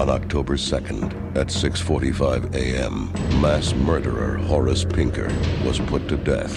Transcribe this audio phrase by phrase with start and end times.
[0.00, 5.28] On October 2nd at 6:45 a.m., mass murderer Horace Pinker
[5.62, 6.56] was put to death.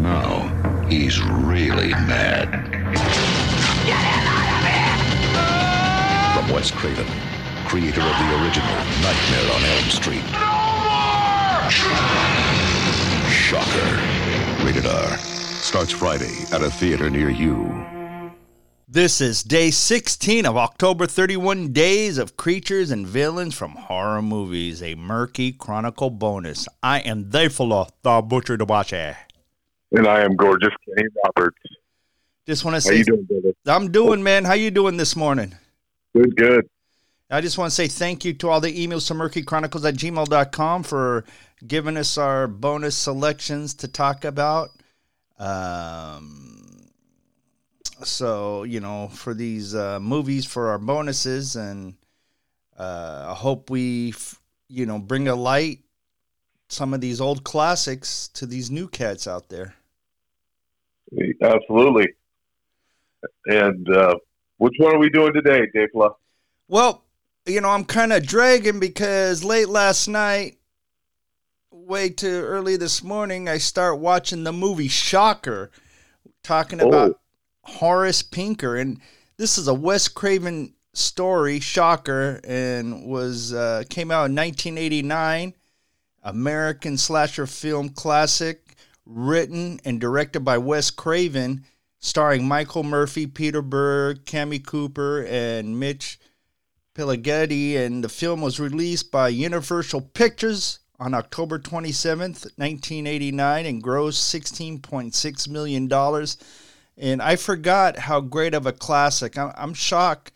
[0.00, 0.50] Now,
[0.88, 2.50] he's really mad.
[6.34, 7.06] From Wes Craven,
[7.68, 8.76] creator of the original
[9.06, 10.26] Nightmare on Elm Street.
[10.32, 10.58] No
[13.30, 13.92] Shocker.
[14.64, 15.16] Rated R.
[15.62, 17.95] Starts Friday at a theater near you.
[18.88, 24.80] This is day 16 of October 31 Days of Creatures and Villains from Horror Movies,
[24.80, 26.68] a murky chronicle bonus.
[26.84, 29.16] I am Diafullah, the Butcher Dobashi.
[29.90, 31.58] And I am gorgeous Kenny Roberts.
[32.46, 33.56] Just want to How say, you doing, brother?
[33.66, 34.44] I'm doing, man.
[34.44, 35.56] How you doing this morning?
[36.14, 36.70] Good, good.
[37.28, 40.84] I just want to say thank you to all the emails to murkychronicles at gmail.com
[40.84, 41.24] for
[41.66, 44.70] giving us our bonus selections to talk about.
[45.40, 46.56] Um,
[48.04, 51.94] so, you know, for these uh, movies for our bonuses, and
[52.78, 55.80] uh, I hope we, f- you know, bring a light
[56.68, 59.74] some of these old classics to these new cats out there.
[61.40, 62.08] Absolutely.
[63.46, 64.16] And uh,
[64.58, 66.12] which one are we doing today, Dave Fluff?
[66.68, 67.04] Well,
[67.46, 70.58] you know, I'm kind of dragging because late last night,
[71.70, 75.70] way too early this morning, I start watching the movie Shocker,
[76.42, 77.20] talking about
[77.66, 79.00] Horace Pinker, and
[79.36, 85.54] this is a Wes Craven story, Shocker, and was uh, came out in 1989,
[86.22, 91.64] American slasher film classic, written and directed by Wes Craven,
[91.98, 96.18] starring Michael Murphy, Peter Berg, Cami Cooper, and Mitch
[96.94, 104.80] Pileggetti, and the film was released by Universal Pictures on October 27th, 1989, and grossed
[104.80, 105.88] $16.6 million.
[106.98, 109.36] And I forgot how great of a classic.
[109.38, 110.32] I'm, I'm shocked.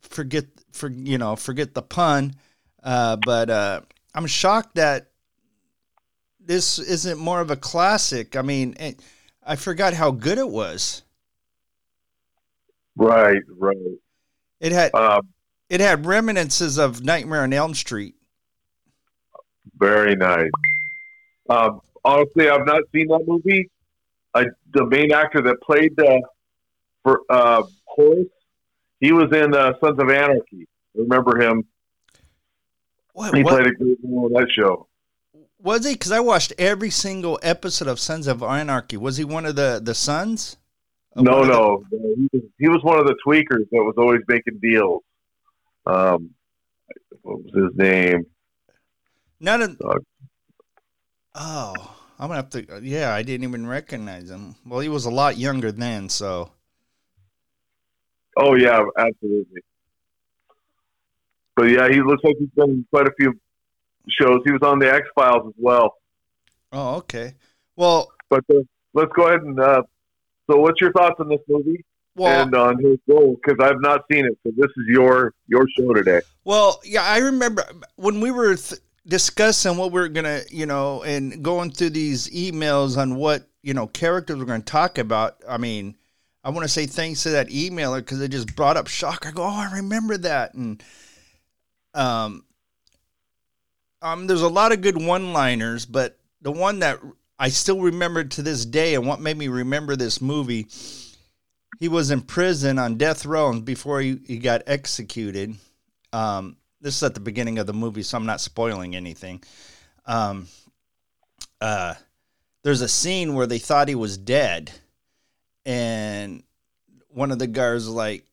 [0.00, 2.34] Forget for you know forget the pun,
[2.82, 3.80] uh, but uh,
[4.14, 5.10] I'm shocked that
[6.40, 8.36] this isn't more of a classic.
[8.36, 9.00] I mean, it,
[9.44, 11.02] I forgot how good it was.
[12.96, 13.76] Right, right.
[14.60, 15.28] It had Um,
[15.70, 18.16] it had reminiscences of Nightmare on Elm Street.
[19.78, 20.50] very nice.
[21.48, 23.70] Um, honestly, I've not seen that movie.
[24.34, 26.22] I, the main actor that played the
[27.02, 28.26] for uh, Horace,
[29.00, 30.66] he was in uh, Sons of Anarchy.
[30.94, 31.64] Remember him?
[33.12, 34.86] What, He what- played a great role in that show.
[35.58, 35.92] was he?
[35.94, 38.96] Because I watched every single episode of Sons of Anarchy.
[38.96, 40.56] Was he one of the the sons?
[41.16, 42.14] No, the- no, no.
[42.14, 45.02] He was, he was one of the tweakers that was always making deals.
[45.84, 46.30] Um,
[47.22, 48.24] what was his name?
[49.40, 49.78] None of.
[49.78, 50.04] Dog.
[51.34, 51.74] Oh,
[52.22, 52.80] I'm gonna have to.
[52.84, 54.54] Yeah, I didn't even recognize him.
[54.64, 56.52] Well, he was a lot younger then, so.
[58.36, 59.60] Oh yeah, absolutely.
[61.56, 63.34] But yeah, he looks like he's done quite a few
[64.08, 64.40] shows.
[64.44, 65.96] He was on the X Files as well.
[66.70, 67.34] Oh, okay.
[67.74, 68.60] Well, But uh,
[68.94, 69.58] let's go ahead and.
[69.58, 69.82] Uh,
[70.48, 71.84] so, what's your thoughts on this movie
[72.14, 73.36] well, and on his role?
[73.44, 76.20] Because I've not seen it, so this is your your show today.
[76.44, 77.64] Well, yeah, I remember
[77.96, 82.28] when we were th- discussing what we are gonna, you know, and going through these
[82.30, 85.36] emails on what you know characters we're gonna talk about.
[85.48, 85.96] I mean,
[86.44, 89.26] I want to say thanks to that emailer because it just brought up shock.
[89.26, 90.82] I go, oh, I remember that, and
[91.94, 92.44] um,
[94.00, 96.98] um, there's a lot of good one-liners, but the one that
[97.38, 100.66] I still remember to this day, and what made me remember this movie,
[101.78, 105.56] he was in prison on death row before he, he got executed.
[106.12, 109.42] Um, this is at the beginning of the movie, so I'm not spoiling anything.
[110.04, 110.48] Um,
[111.60, 111.94] uh,
[112.64, 114.72] there's a scene where they thought he was dead,
[115.64, 116.42] and
[117.08, 118.26] one of the guards like,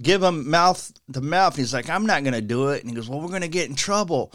[0.00, 3.08] "Give him mouth to mouth." He's like, "I'm not gonna do it," and he goes,
[3.08, 4.32] "Well, we're gonna get in trouble."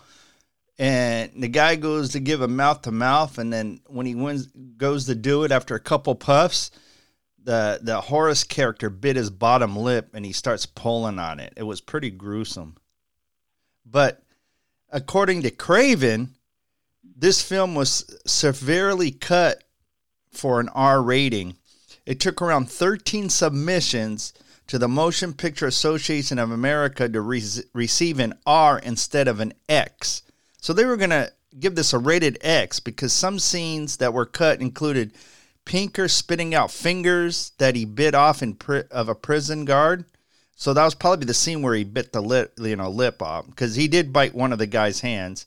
[0.80, 4.48] And the guy goes to give him mouth to mouth, and then when he wins,
[4.78, 6.72] goes to do it after a couple puffs,
[7.44, 11.54] the the Horace character bit his bottom lip, and he starts pulling on it.
[11.56, 12.78] It was pretty gruesome.
[13.90, 14.22] But
[14.92, 16.36] according to Craven,
[17.04, 19.64] this film was severely cut
[20.32, 21.56] for an R rating.
[22.06, 24.34] It took around 13 submissions
[24.68, 27.44] to the Motion Picture Association of America to re-
[27.74, 30.22] receive an R instead of an X.
[30.62, 34.26] So they were going to give this a rated X because some scenes that were
[34.26, 35.14] cut included
[35.66, 40.06] Pinker spitting out fingers that he bit off in pri- of a prison guard.
[40.60, 43.46] So that was probably the scene where he bit the lip, you know, lip off
[43.46, 45.46] because he did bite one of the guy's hands,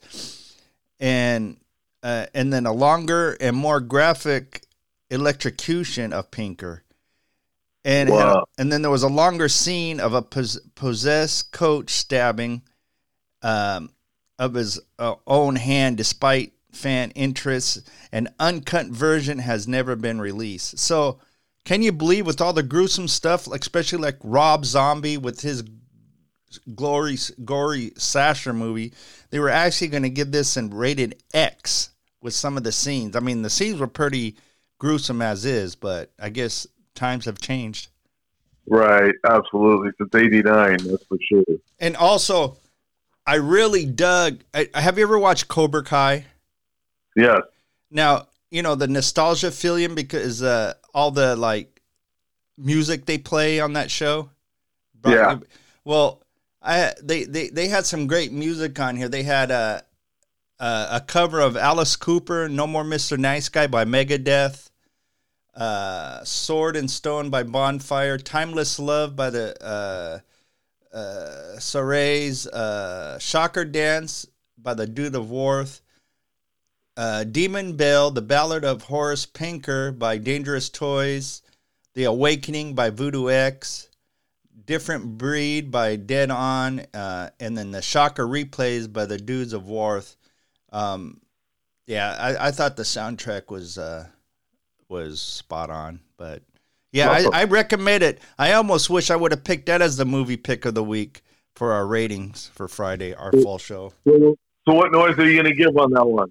[0.99, 1.59] and
[2.03, 4.63] uh, and then a longer and more graphic
[5.11, 6.83] electrocution of Pinker.
[7.85, 11.91] and had a- and then there was a longer scene of a pos- possessed coach
[11.91, 12.63] stabbing
[13.43, 13.91] um,
[14.39, 17.87] of his uh, own hand, despite fan interest.
[18.13, 20.79] An uncut version has never been released.
[20.79, 21.19] So,
[21.65, 25.63] can you believe with all the gruesome stuff, like especially like Rob Zombie with his
[26.75, 28.93] glory gory slasher movie,
[29.31, 33.17] they were actually going to give this in rated X with some of the scenes.
[33.17, 34.37] I mean, the scenes were pretty
[34.79, 37.89] gruesome as is, but I guess times have changed.
[38.67, 39.91] Right, absolutely.
[39.99, 41.45] Since '89, that's for sure.
[41.81, 42.59] And also,
[43.27, 44.43] I really dug.
[44.55, 46.27] I, have you ever watched Cobra Kai?
[47.17, 47.43] Yes.
[47.91, 51.81] Now, you know the nostalgia feeling because uh, all the like
[52.59, 54.31] music they play on that show.
[55.07, 55.39] Yeah.
[55.85, 56.23] Well,
[56.61, 59.09] I they, they they had some great music on here.
[59.09, 59.83] They had a
[60.61, 63.19] a, a cover of Alice Cooper, "No More Mr.
[63.19, 64.69] Nice Guy" by Megadeth.
[65.55, 73.67] Uh, Sword and Stone by Bonfire, Timeless Love by the uh, uh, Saraya, uh, Shocker
[73.67, 74.27] Dance
[74.57, 75.82] by the Dude of Wrath,
[76.97, 81.43] uh, Demon Bell, The Ballad of Horace Pinker by Dangerous Toys,
[81.95, 83.89] The Awakening by Voodoo X,
[84.67, 89.69] Different Breed by Dead On, uh, and then the Shocker Replays by the Dudes of
[89.69, 90.17] Wrath.
[90.71, 91.21] Um,
[91.87, 94.07] yeah, I, I thought the soundtrack was uh,
[94.89, 96.43] was spot on, but
[96.93, 98.21] yeah, I, I recommend it.
[98.39, 101.23] I almost wish I would have picked that as the movie pick of the week
[101.57, 103.93] for our ratings for Friday, our fall show.
[104.07, 104.37] So,
[104.69, 106.31] so what noise are you going to give on that one?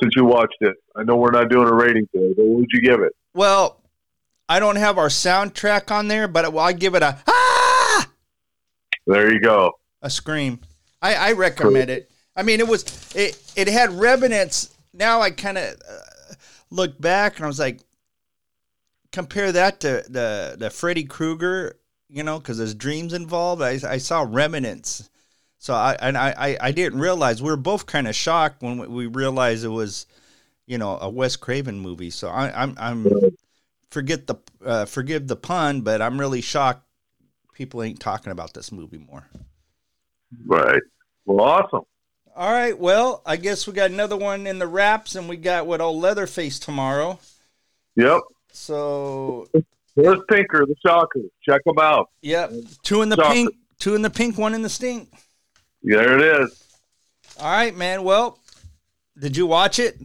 [0.00, 2.68] Since you watched it, I know we're not doing a rating today, but what would
[2.72, 3.12] you give it?
[3.34, 3.80] Well,
[4.48, 8.08] I don't have our soundtrack on there, but I give it a ah,
[9.06, 9.72] There you go.
[10.02, 10.60] a scream.
[11.02, 12.10] I, I recommend it.
[12.34, 12.84] I mean, it was
[13.14, 14.74] it it had revenants.
[14.92, 16.34] Now I kind of uh,
[16.70, 17.80] look back and I was like,
[19.12, 21.78] compare that to the the Freddy Krueger,
[22.08, 23.62] you know, because there's dreams involved.
[23.62, 25.10] I I saw remnants.
[25.58, 28.86] So I and I I, didn't realize we were both kind of shocked when we,
[28.86, 30.06] we realized it was,
[30.66, 32.10] you know, a Wes Craven movie.
[32.10, 33.08] So I, I'm I'm
[33.90, 36.84] forget the uh, forgive the pun, but I'm really shocked
[37.52, 39.26] people ain't talking about this movie more.
[40.46, 40.82] Right.
[41.26, 41.82] Well, awesome.
[42.36, 45.66] All right, well, I guess we got another one in the wraps, and we got
[45.66, 47.18] what old Leatherface tomorrow.
[47.96, 48.20] Yep.
[48.52, 49.48] So,
[49.96, 51.22] There's Pinker, the Shocker.
[51.42, 52.10] Check them out.
[52.22, 52.52] yep,
[52.84, 53.32] two in the Shocker.
[53.32, 55.08] pink, two in the pink, one in the stink.
[55.82, 56.64] There it is.
[57.38, 58.02] All right, man.
[58.02, 58.38] Well,
[59.18, 59.98] did you watch it?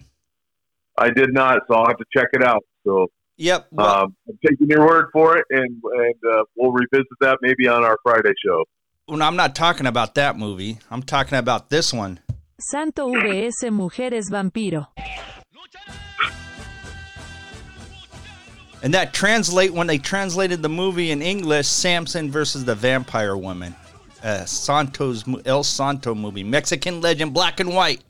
[0.97, 2.63] I did not, so I'll have to check it out.
[2.85, 3.67] So Yep.
[3.71, 7.67] Well, um, I'm taking your word for it, and and uh, we'll revisit that maybe
[7.67, 8.63] on our Friday show.
[9.07, 10.79] well, I'm not talking about that movie.
[10.91, 12.19] I'm talking about this one.
[12.59, 14.87] Santo VS Mujeres Vampiro.
[18.83, 23.75] And that translate when they translated the movie in English, Samson versus the Vampire Woman,
[24.23, 28.01] uh, Santo's El Santo movie, Mexican legend, black and white,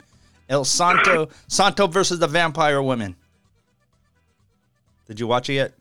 [0.48, 3.16] El Santo Santo versus the Vampire Woman.
[5.08, 5.74] Did you watch it yet?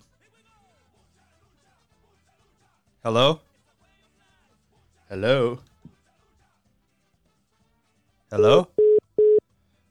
[3.05, 3.41] Hello.
[5.09, 5.61] Hello.
[8.31, 8.69] Hello.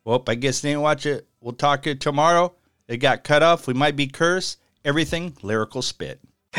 [0.04, 1.28] Well, I guess they didn't watch it.
[1.42, 2.54] We'll talk it tomorrow.
[2.88, 3.68] It got cut off.
[3.68, 4.60] We might be cursed.
[4.84, 6.20] Everything lyrical spit.